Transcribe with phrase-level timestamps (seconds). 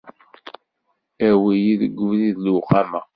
[1.27, 3.01] Awi-yi deg ubrid n lewqama.